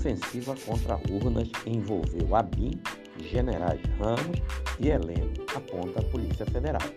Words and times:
ofensiva 0.00 0.54
contra 0.64 0.98
urnas 1.10 1.50
envolveu 1.66 2.34
ABIN, 2.34 2.70
generais 3.18 3.80
Ramos 3.98 4.40
e 4.80 4.88
Heleno, 4.88 5.30
aponta 5.54 6.00
a 6.00 6.04
Polícia 6.04 6.46
Federal. 6.46 6.88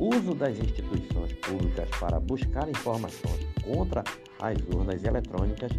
O 0.00 0.16
uso 0.16 0.34
das 0.34 0.58
instituições 0.58 1.34
públicas 1.34 1.86
para 2.00 2.18
buscar 2.18 2.66
informações 2.70 3.46
contra 3.62 4.02
as 4.40 4.56
urnas 4.74 5.04
eletrônicas 5.04 5.70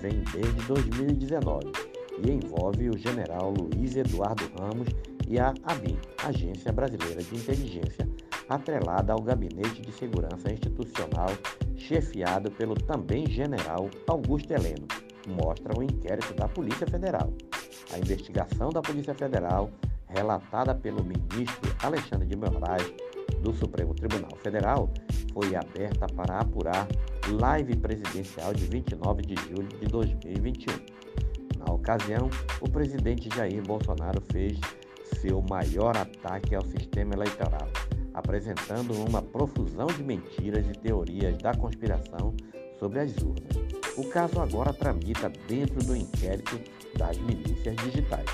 vem 0.00 0.22
desde 0.32 0.62
2019 0.68 1.72
e 2.24 2.30
envolve 2.30 2.90
o 2.90 2.96
general 2.96 3.52
Luiz 3.52 3.96
Eduardo 3.96 4.44
Ramos 4.56 4.86
e 5.26 5.40
a 5.40 5.52
ABIN, 5.64 5.98
Agência 6.22 6.70
Brasileira 6.70 7.20
de 7.20 7.34
Inteligência, 7.34 8.08
atrelada 8.48 9.12
ao 9.12 9.20
Gabinete 9.20 9.82
de 9.82 9.90
Segurança 9.90 10.52
Institucional, 10.52 11.30
chefiado 11.76 12.48
pelo 12.52 12.74
também 12.74 13.26
general 13.26 13.90
Augusto 14.06 14.52
Heleno, 14.52 14.86
mostra 15.28 15.76
o 15.78 15.82
inquérito 15.82 16.34
da 16.34 16.48
Polícia 16.48 16.86
Federal. 16.86 17.32
A 17.92 17.98
investigação 17.98 18.70
da 18.70 18.80
Polícia 18.80 19.14
Federal, 19.14 19.70
relatada 20.08 20.74
pelo 20.74 21.02
ministro 21.02 21.74
Alexandre 21.82 22.26
de 22.26 22.36
Moraes 22.36 22.92
do 23.40 23.52
Supremo 23.52 23.94
Tribunal 23.94 24.36
Federal, 24.42 24.88
foi 25.32 25.54
aberta 25.56 26.06
para 26.06 26.38
apurar 26.38 26.86
live 27.28 27.76
presidencial 27.76 28.54
de 28.54 28.64
29 28.66 29.22
de 29.22 29.34
julho 29.48 29.68
de 29.68 29.86
2021. 29.86 30.72
Na 31.58 31.72
ocasião, 31.72 32.28
o 32.60 32.68
presidente 32.68 33.28
Jair 33.34 33.62
Bolsonaro 33.62 34.20
fez 34.32 34.58
seu 35.20 35.42
maior 35.42 35.96
ataque 35.96 36.54
ao 36.54 36.62
sistema 36.62 37.14
eleitoral, 37.14 37.68
apresentando 38.12 38.92
uma 38.94 39.22
profusão 39.22 39.86
de 39.86 40.02
mentiras 40.02 40.66
e 40.68 40.72
teorias 40.72 41.36
da 41.38 41.54
conspiração 41.54 42.34
sobre 42.84 43.00
as 43.00 43.16
urnas. 43.16 43.96
O 43.96 44.04
caso 44.10 44.38
agora 44.40 44.70
tramita 44.70 45.32
dentro 45.48 45.82
do 45.84 45.96
inquérito 45.96 46.60
das 46.98 47.16
milícias 47.16 47.74
digitais. 47.76 48.28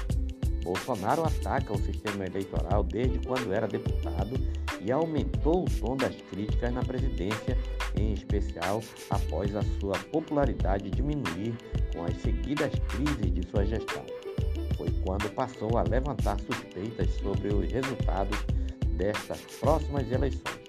Bolsonaro 0.64 1.22
ataca 1.22 1.72
o 1.72 1.78
sistema 1.78 2.26
eleitoral 2.26 2.82
desde 2.82 3.20
quando 3.20 3.52
era 3.52 3.68
deputado 3.68 4.36
e 4.80 4.90
aumentou 4.90 5.64
o 5.64 5.70
tom 5.78 5.96
das 5.96 6.16
críticas 6.30 6.72
na 6.74 6.82
presidência, 6.82 7.56
em 7.96 8.12
especial 8.12 8.82
após 9.10 9.54
a 9.54 9.62
sua 9.78 9.96
popularidade 10.10 10.90
diminuir 10.90 11.54
com 11.94 12.04
as 12.04 12.16
seguidas 12.20 12.72
crises 12.88 13.32
de 13.32 13.48
sua 13.50 13.64
gestão. 13.64 14.04
Foi 14.76 14.90
quando 15.04 15.32
passou 15.32 15.78
a 15.78 15.82
levantar 15.82 16.38
suspeitas 16.40 17.08
sobre 17.22 17.54
os 17.54 17.70
resultados 17.70 18.38
destas 18.96 19.40
próximas 19.60 20.10
eleições. 20.10 20.59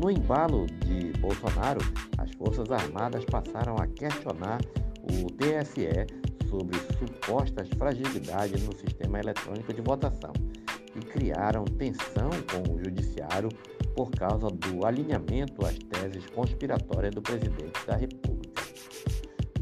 No 0.00 0.12
embalo 0.12 0.64
de 0.86 1.12
Bolsonaro, 1.18 1.80
as 2.18 2.30
Forças 2.36 2.70
Armadas 2.70 3.24
passaram 3.24 3.74
a 3.78 3.86
questionar 3.88 4.60
o 5.02 5.26
TSE 5.32 6.06
sobre 6.48 6.78
supostas 6.98 7.68
fragilidades 7.76 8.62
no 8.64 8.72
sistema 8.76 9.18
eletrônico 9.18 9.74
de 9.74 9.80
votação 9.80 10.32
e 10.94 11.00
criaram 11.00 11.64
tensão 11.64 12.30
com 12.48 12.72
o 12.72 12.78
Judiciário 12.78 13.48
por 13.96 14.12
causa 14.12 14.46
do 14.46 14.86
alinhamento 14.86 15.66
às 15.66 15.76
teses 15.76 16.24
conspiratórias 16.26 17.12
do 17.12 17.20
presidente 17.20 17.84
da 17.84 17.96
República. 17.96 18.62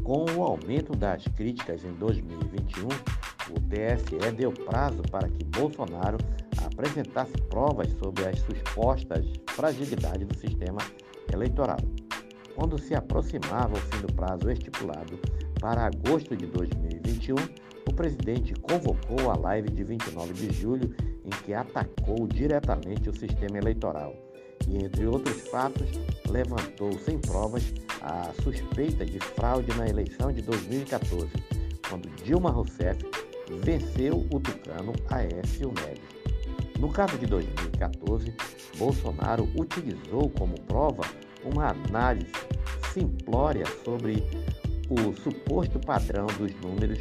Com 0.03 0.23
o 0.37 0.43
aumento 0.43 0.95
das 0.95 1.23
críticas 1.29 1.83
em 1.83 1.93
2021, 1.93 2.87
o 2.87 3.59
TSE 3.61 4.31
deu 4.33 4.51
prazo 4.51 5.01
para 5.09 5.27
que 5.27 5.43
Bolsonaro 5.45 6.17
apresentasse 6.77 7.33
provas 7.49 7.87
sobre 7.93 8.27
as 8.27 8.39
supostas 8.39 9.25
fragilidades 9.49 10.27
do 10.27 10.37
sistema 10.37 10.79
eleitoral. 11.33 11.79
Quando 12.55 12.79
se 12.79 12.93
aproximava 12.93 13.73
o 13.73 13.81
fim 13.81 14.01
do 14.01 14.13
prazo 14.13 14.49
estipulado 14.51 15.19
para 15.59 15.87
agosto 15.87 16.35
de 16.35 16.45
2021, 16.45 17.35
o 17.87 17.93
presidente 17.93 18.53
convocou 18.53 19.31
a 19.31 19.37
live 19.37 19.69
de 19.69 19.83
29 19.83 20.33
de 20.33 20.53
julho 20.53 20.95
em 21.25 21.29
que 21.29 21.53
atacou 21.53 22.27
diretamente 22.27 23.09
o 23.09 23.15
sistema 23.15 23.57
eleitoral 23.57 24.13
e, 24.67 24.77
entre 24.77 25.07
outros 25.07 25.47
fatos, 25.49 25.87
levantou 26.29 26.91
sem 26.99 27.17
provas 27.17 27.73
a 28.01 28.31
suspeita 28.43 29.05
de 29.05 29.19
fraude 29.19 29.75
na 29.77 29.87
eleição 29.87 30.31
de 30.31 30.41
2014, 30.41 31.27
quando 31.89 32.09
Dilma 32.23 32.51
Rousseff 32.51 33.03
venceu 33.63 34.27
o 34.31 34.39
tucano 34.39 34.93
Aécio 35.09 35.71
Neves. 35.73 36.16
No 36.79 36.89
caso 36.89 37.17
de 37.17 37.25
2014, 37.25 38.33
Bolsonaro 38.77 39.49
utilizou 39.59 40.29
como 40.29 40.59
prova 40.61 41.03
uma 41.43 41.69
análise 41.69 42.31
simplória 42.93 43.65
sobre 43.83 44.23
o 44.89 45.13
suposto 45.21 45.79
padrão 45.79 46.27
dos 46.37 46.53
números 46.61 46.99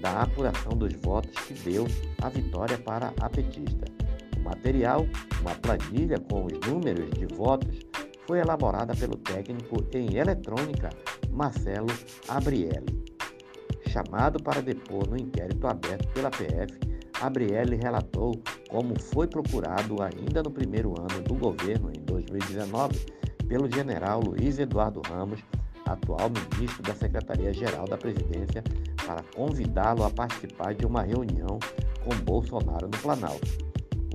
da 0.00 0.22
apuração 0.22 0.72
dos 0.72 0.92
votos 0.94 1.30
que 1.44 1.54
deu 1.54 1.86
a 2.20 2.28
vitória 2.28 2.76
para 2.76 3.14
a 3.20 3.30
petista. 3.30 3.84
O 4.36 4.40
material, 4.40 5.06
uma 5.40 5.54
planilha 5.54 6.18
com 6.18 6.46
os 6.46 6.52
números 6.66 7.08
de 7.10 7.26
votos, 7.26 7.78
foi 8.26 8.40
elaborada 8.40 8.94
pelo 8.96 9.16
técnico 9.16 9.76
em 9.94 10.16
eletrônica 10.16 10.90
Marcelo 11.30 11.92
Abrielli. 12.28 13.02
Chamado 13.88 14.42
para 14.42 14.60
depor 14.60 15.08
no 15.08 15.16
inquérito 15.16 15.66
aberto 15.66 16.08
pela 16.08 16.30
PF, 16.30 16.78
Abrielli 17.20 17.76
relatou 17.76 18.32
como 18.72 18.98
foi 18.98 19.26
procurado 19.26 20.02
ainda 20.02 20.42
no 20.42 20.50
primeiro 20.50 20.98
ano 20.98 21.22
do 21.22 21.34
governo, 21.34 21.90
em 21.94 22.00
2019, 22.00 22.98
pelo 23.46 23.70
general 23.70 24.20
Luiz 24.20 24.58
Eduardo 24.58 25.02
Ramos 25.06 25.40
atual 25.84 26.30
ministro 26.30 26.82
da 26.82 26.94
Secretaria-Geral 26.94 27.86
da 27.86 27.98
Presidência, 27.98 28.64
para 29.04 29.22
convidá-lo 29.34 30.04
a 30.04 30.10
participar 30.10 30.74
de 30.74 30.86
uma 30.86 31.02
reunião 31.02 31.58
com 32.02 32.14
Bolsonaro 32.24 32.86
no 32.86 32.98
Planalto. 32.98 33.46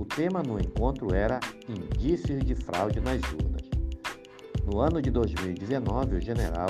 O 0.00 0.04
tema 0.04 0.42
no 0.42 0.58
encontro 0.58 1.14
era 1.14 1.38
indícios 1.68 2.44
de 2.44 2.56
fraude 2.56 3.00
nas 3.00 3.20
urnas. 3.32 3.62
No 4.64 4.80
ano 4.80 5.00
de 5.00 5.10
2019, 5.10 6.16
o 6.16 6.20
general 6.20 6.68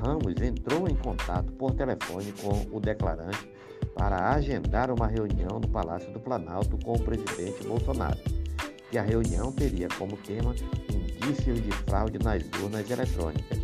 Ramos 0.00 0.40
entrou 0.40 0.88
em 0.88 0.94
contato 0.94 1.52
por 1.52 1.74
telefone 1.74 2.32
com 2.40 2.74
o 2.74 2.80
declarante 2.80 3.57
para 3.98 4.30
agendar 4.30 4.92
uma 4.92 5.08
reunião 5.08 5.58
no 5.58 5.68
Palácio 5.68 6.10
do 6.12 6.20
Planalto 6.20 6.78
com 6.84 6.92
o 6.92 7.00
presidente 7.00 7.66
Bolsonaro. 7.66 8.18
E 8.92 8.96
a 8.96 9.02
reunião 9.02 9.52
teria 9.52 9.88
como 9.98 10.16
tema 10.18 10.54
indícios 10.88 11.60
de 11.60 11.72
fraude 11.72 12.18
nas 12.22 12.42
urnas 12.62 12.88
eletrônicas 12.88 13.58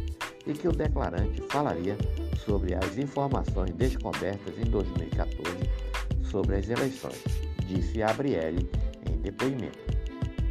e 0.45 0.53
que 0.53 0.69
o 0.69 0.73
declarante 0.73 1.41
falaria 1.49 1.97
sobre 2.45 2.75
as 2.75 2.99
informações 2.99 3.73
descobertas 3.75 4.59
em 4.59 4.65
2014 4.65 5.95
sobre 6.35 6.57
as 6.57 6.69
eleições, 6.69 7.23
disse 7.69 8.03
Abrielli 8.03 8.69
em 9.09 9.17
depoimento. 9.19 9.79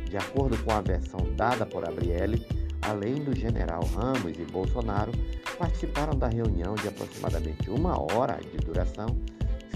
De 0.10 0.16
acordo 0.16 0.58
com 0.64 0.72
a 0.72 0.80
versão 0.80 1.20
dada 1.36 1.66
por 1.66 1.86
Abrielli, 1.86 2.48
além 2.82 3.16
do 3.16 3.38
general 3.38 3.84
Ramos 3.84 4.38
e 4.40 4.46
Bolsonaro, 4.46 5.12
participaram 5.58 6.18
da 6.18 6.30
reunião 6.30 6.74
de 6.76 6.88
aproximadamente 6.88 7.70
uma 7.70 8.00
hora 8.00 8.40
de 8.40 8.58
duração 8.60 9.08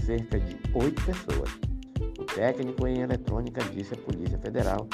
cerca 0.08 0.40
de 0.40 0.56
oito 0.72 1.04
pessoas. 1.04 1.50
O 2.18 2.24
técnico 2.24 2.86
em 2.86 3.00
eletrônica 3.00 3.62
disse 3.64 3.92
à 3.92 3.96
Polícia 3.98 4.38
Federal 4.38 4.88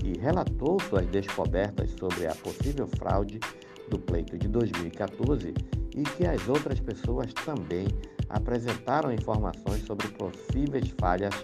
que 0.00 0.18
relatou 0.18 0.80
suas 0.88 1.06
descobertas 1.08 1.90
sobre 2.00 2.26
a 2.26 2.34
possível 2.36 2.88
fraude 2.96 3.38
do 3.90 3.98
pleito 3.98 4.38
de 4.38 4.48
2014 4.48 5.52
e 5.94 6.02
que 6.02 6.26
as 6.26 6.48
outras 6.48 6.80
pessoas 6.80 7.30
também 7.44 7.86
apresentaram 8.30 9.12
informações 9.12 9.82
sobre 9.84 10.08
possíveis 10.08 10.88
falhas 10.98 11.34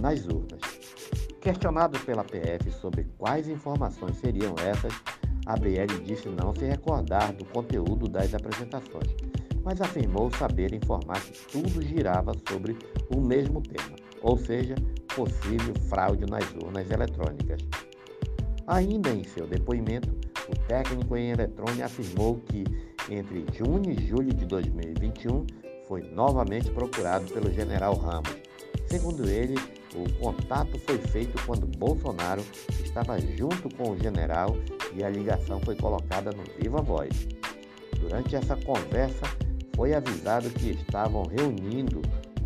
nas 0.00 0.26
urnas. 0.26 0.60
Questionado 1.42 2.00
pela 2.00 2.24
PF 2.24 2.70
sobre 2.80 3.04
quais 3.18 3.46
informações 3.46 4.16
seriam 4.16 4.54
essas, 4.58 4.94
Abriele 5.44 6.00
disse 6.02 6.30
não 6.30 6.54
se 6.54 6.64
recordar 6.64 7.34
do 7.34 7.44
conteúdo 7.44 8.08
das 8.08 8.32
apresentações, 8.32 9.14
mas 9.64 9.80
afirmou 9.80 10.30
saber 10.30 10.74
informar 10.74 11.20
que 11.20 11.32
tudo 11.46 11.82
girava 11.82 12.32
sobre 12.48 12.76
o 13.10 13.20
mesmo 13.20 13.62
tema, 13.62 13.96
ou 14.20 14.36
seja, 14.36 14.74
possível 15.14 15.74
fraude 15.88 16.26
nas 16.26 16.44
urnas 16.62 16.90
eletrônicas. 16.90 17.60
Ainda 18.66 19.10
em 19.10 19.24
seu 19.24 19.46
depoimento, 19.46 20.14
o 20.48 20.58
técnico 20.66 21.16
em 21.16 21.30
eletrônica 21.30 21.86
afirmou 21.86 22.36
que 22.46 22.64
entre 23.10 23.44
junho 23.52 23.90
e 23.90 24.06
julho 24.06 24.32
de 24.32 24.44
2021 24.46 25.46
foi 25.86 26.02
novamente 26.12 26.70
procurado 26.70 27.30
pelo 27.32 27.52
general 27.52 27.94
Ramos. 27.94 28.34
Segundo 28.86 29.28
ele, 29.28 29.54
o 29.94 30.10
contato 30.18 30.78
foi 30.80 30.98
feito 30.98 31.40
quando 31.46 31.66
Bolsonaro 31.78 32.42
estava 32.82 33.18
junto 33.20 33.68
com 33.76 33.90
o 33.90 33.98
general 33.98 34.56
e 34.94 35.04
a 35.04 35.10
ligação 35.10 35.60
foi 35.60 35.76
colocada 35.76 36.30
no 36.30 36.42
Viva 36.58 36.80
Voz. 36.80 37.26
Durante 38.00 38.36
essa 38.36 38.56
conversa, 38.56 39.24
foi 39.76 39.94
avisado 39.94 40.48
que 40.50 40.70
estavam 40.70 41.24
reunindo 41.24 42.02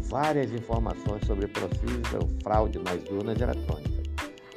várias 0.09 0.51
informações 0.53 1.25
sobre 1.27 1.47
possível 1.49 2.21
fraude 2.43 2.79
nas 2.79 3.05
urnas 3.11 3.41
eletrônicas. 3.41 4.07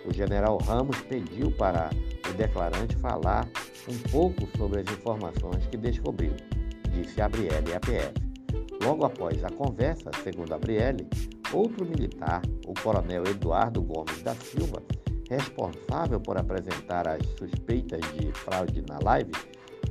O 0.06 0.14
general 0.14 0.58
Ramos 0.58 1.00
pediu 1.02 1.52
para 1.52 1.90
o 2.30 2.34
declarante 2.34 2.96
falar 2.98 3.48
um 3.88 3.98
pouco 4.10 4.48
sobre 4.58 4.82
as 4.82 4.92
informações 4.92 5.66
que 5.68 5.78
descobriu, 5.78 6.34
disse 6.92 7.22
Abriele 7.22 7.74
à 7.74 7.80
PF. 7.80 8.14
Logo 8.84 9.06
após 9.06 9.44
a 9.44 9.50
conversa, 9.50 10.10
segundo 10.24 10.54
a 10.54 10.58
Brielle, 10.58 11.08
outro 11.54 11.86
militar, 11.86 12.42
o 12.66 12.74
coronel 12.82 13.24
Eduardo 13.26 13.82
Gomes 13.82 14.24
da 14.24 14.34
Silva, 14.34 14.82
responsável 15.30 16.20
por 16.20 16.38
apresentar 16.38 17.08
as 17.08 17.22
suspeitas 17.38 18.02
de 18.14 18.32
fraude 18.32 18.84
na 18.90 18.98
live, 19.04 19.32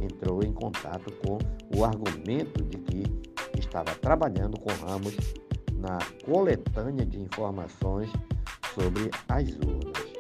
entrou 0.01 0.43
em 0.43 0.53
contato 0.53 1.13
com 1.25 1.39
o 1.77 1.85
argumento 1.85 2.65
de 2.65 2.79
que 2.79 3.05
estava 3.59 3.95
trabalhando 3.97 4.59
com 4.59 4.71
Ramos 4.87 5.17
na 5.77 5.99
coletânea 6.25 7.05
de 7.05 7.21
informações 7.21 8.11
sobre 8.75 9.11
as 9.29 9.49
urnas. 9.57 10.11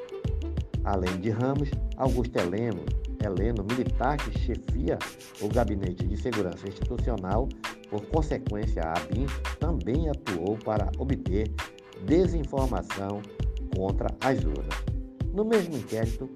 Além 0.85 1.21
de 1.21 1.31
Ramos, 1.31 1.71
Augusto 1.97 2.37
Heleno, 2.38 2.85
Heleno, 3.23 3.65
militar 3.65 4.17
que 4.17 4.38
chefia 4.38 4.99
o 5.41 5.49
Gabinete 5.49 6.06
de 6.06 6.17
Segurança 6.17 6.67
Institucional, 6.67 7.49
por 7.91 8.00
consequência, 8.06 8.83
a 8.83 8.93
ABIN 8.94 9.26
também 9.59 10.09
atuou 10.09 10.56
para 10.56 10.91
obter 10.99 11.53
desinformação 12.06 13.21
contra 13.76 14.09
as 14.21 14.38
urnas. 14.44 14.91
No 15.35 15.44
mesmo 15.44 15.76
inquérito, 15.76 16.31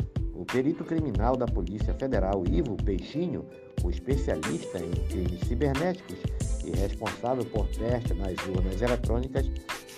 o 0.44 0.46
perito 0.46 0.84
criminal 0.84 1.36
da 1.36 1.46
Polícia 1.46 1.94
Federal, 1.94 2.44
Ivo 2.46 2.76
Peixinho, 2.76 3.46
o 3.82 3.88
especialista 3.88 4.78
em 4.78 4.90
crimes 5.08 5.40
cibernéticos 5.48 6.18
e 6.66 6.70
responsável 6.70 7.46
por 7.46 7.66
teste 7.68 8.12
nas 8.12 8.34
urnas 8.46 8.82
eletrônicas, 8.82 9.50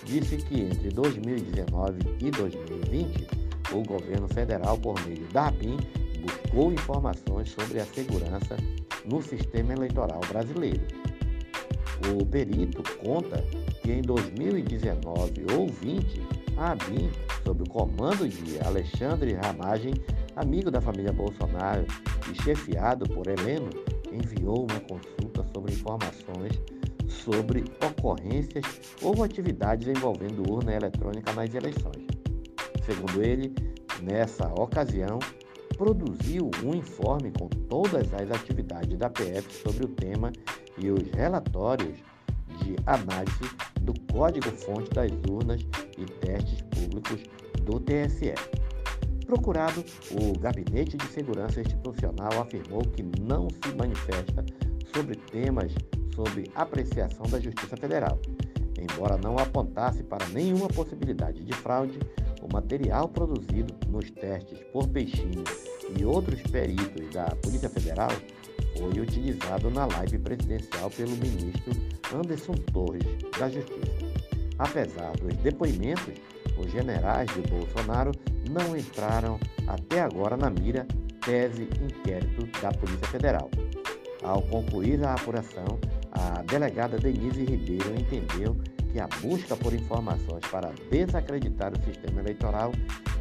disse 0.05 0.37
que 0.37 0.61
entre 0.61 0.87
2019 0.89 1.99
e 2.21 2.31
2020, 2.31 3.27
o 3.73 3.83
governo 3.83 4.29
federal, 4.29 4.77
por 4.77 4.95
meio 5.05 5.27
da 5.33 5.47
ABIN, 5.47 5.77
buscou 6.21 6.71
informações 6.71 7.49
sobre 7.49 7.81
a 7.81 7.85
segurança 7.85 8.55
no 9.03 9.21
sistema 9.21 9.73
eleitoral 9.73 10.21
brasileiro. 10.29 10.81
O 12.17 12.25
perito 12.25 12.81
conta 12.99 13.43
que 13.81 13.91
em 13.91 14.01
2019 14.01 15.45
ou 15.57 15.67
20, 15.67 16.21
a 16.55 16.71
ABIN, 16.71 17.11
sob 17.43 17.63
o 17.63 17.69
comando 17.69 18.29
de 18.29 18.59
Alexandre 18.65 19.33
Ramagem, 19.33 19.93
amigo 20.37 20.71
da 20.71 20.79
família 20.79 21.11
Bolsonaro 21.11 21.85
e 22.31 22.43
chefiado 22.43 23.05
por 23.09 23.27
Heleno, 23.27 23.69
enviou 24.11 24.67
uma 24.69 24.79
consulta 24.81 25.43
sobre 25.53 25.73
informações 25.73 26.61
sobre 27.27 27.63
ocorrências 27.83 28.63
ou 29.01 29.23
atividades 29.23 29.87
envolvendo 29.87 30.49
urna 30.49 30.73
eletrônica 30.73 31.33
nas 31.33 31.53
eleições. 31.53 32.05
Segundo 32.85 33.21
ele, 33.21 33.53
nessa 34.01 34.47
ocasião, 34.53 35.19
produziu 35.77 36.49
um 36.63 36.73
informe 36.73 37.31
com 37.31 37.47
todas 37.47 38.13
as 38.13 38.31
atividades 38.31 38.97
da 38.97 39.09
PF 39.09 39.51
sobre 39.61 39.85
o 39.85 39.89
tema 39.89 40.31
e 40.77 40.89
os 40.89 41.09
relatórios 41.11 41.97
de 42.61 42.75
análise 42.85 43.49
do 43.81 43.93
código-fonte 44.11 44.89
das 44.91 45.11
urnas 45.29 45.61
e 45.97 46.05
testes 46.05 46.61
públicos 46.61 47.23
do 47.63 47.79
TSE. 47.79 48.33
Procurado, 49.27 49.83
o 50.09 50.39
Gabinete 50.39 50.95
de 50.95 51.05
Segurança 51.07 51.59
Institucional 51.59 52.41
afirmou 52.41 52.79
que 52.81 53.03
não 53.03 53.49
se 53.49 53.75
manifesta 53.75 54.45
sobre 54.95 55.17
temas 55.17 55.73
sobre 56.15 56.49
apreciação 56.55 57.25
da 57.29 57.37
Justiça 57.37 57.75
Federal. 57.75 58.17
Embora 58.79 59.17
não 59.17 59.37
apontasse 59.37 60.01
para 60.01 60.25
nenhuma 60.27 60.69
possibilidade 60.69 61.43
de 61.43 61.53
fraude, 61.53 61.99
o 62.41 62.51
material 62.51 63.09
produzido 63.09 63.75
nos 63.89 64.09
testes 64.11 64.59
por 64.71 64.87
Peixinho 64.87 65.43
e 65.99 66.05
outros 66.05 66.41
peritos 66.43 67.09
da 67.13 67.25
Polícia 67.43 67.69
Federal 67.69 68.09
foi 68.77 68.99
utilizado 68.99 69.69
na 69.69 69.87
live 69.87 70.19
presidencial 70.19 70.89
pelo 70.91 71.11
ministro 71.11 71.73
Anderson 72.15 72.53
Torres 72.71 73.03
da 73.37 73.49
Justiça. 73.49 74.07
Apesar 74.57 75.11
dos 75.17 75.35
depoimentos, 75.37 76.13
os 76.57 76.71
generais 76.71 77.29
de 77.33 77.41
Bolsonaro 77.41 78.11
não 78.49 78.75
entraram 78.75 79.39
até 79.67 80.01
agora 80.01 80.37
na 80.37 80.49
mira 80.49 80.87
tese 81.25 81.69
inquérito 81.81 82.45
da 82.61 82.71
Polícia 82.71 83.07
Federal. 83.07 83.49
Ao 84.23 84.41
concluir 84.43 85.03
a 85.05 85.13
apuração, 85.13 85.79
a 86.11 86.41
delegada 86.43 86.97
Denise 86.97 87.43
Ribeiro 87.43 87.93
entendeu 87.95 88.55
que 88.91 88.99
a 88.99 89.07
busca 89.21 89.55
por 89.55 89.73
informações 89.73 90.45
para 90.49 90.71
desacreditar 90.89 91.73
o 91.73 91.83
sistema 91.83 92.21
eleitoral 92.21 92.71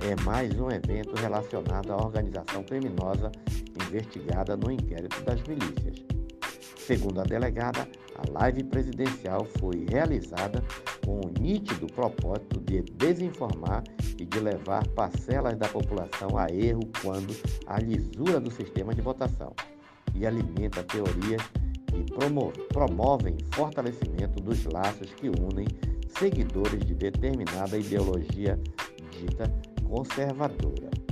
é 0.00 0.23
mais 0.23 0.58
um 0.58 0.70
evento 0.70 1.14
relacionado 1.17 1.93
à 1.93 1.96
organização 1.96 2.62
criminosa 2.62 3.31
investigada 3.87 4.56
no 4.56 4.70
inquérito 4.70 5.22
das 5.25 5.43
milícias. 5.43 6.05
Segundo 6.87 7.20
a 7.20 7.25
delegada, 7.25 7.88
a 8.14 8.38
live 8.38 8.62
presidencial 8.64 9.44
foi 9.58 9.84
realizada 9.90 10.62
com 11.05 11.20
o 11.20 11.32
nítido 11.40 11.87
propósito 11.88 12.61
de 12.61 12.82
desinformar 12.82 13.82
e 14.18 14.24
de 14.24 14.40
levar 14.40 14.86
parcelas 14.88 15.56
da 15.56 15.68
população 15.68 16.36
a 16.36 16.46
erro 16.50 16.82
quando 17.02 17.34
a 17.66 17.78
lisura 17.78 18.40
do 18.40 18.50
sistema 18.50 18.94
de 18.94 19.00
votação 19.00 19.52
e 20.14 20.26
alimenta 20.26 20.82
teorias 20.82 21.42
que 21.86 22.04
promovem 22.72 23.36
fortalecimento 23.52 24.42
dos 24.42 24.64
laços 24.64 25.12
que 25.14 25.28
unem 25.28 25.66
seguidores 26.18 26.84
de 26.84 26.94
determinada 26.94 27.78
ideologia 27.78 28.58
dita 29.10 29.52
conservadora. 29.86 31.06